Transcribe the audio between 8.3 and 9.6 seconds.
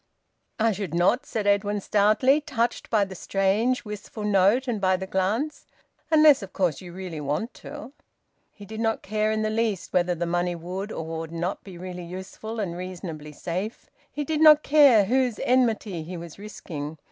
He did not care in the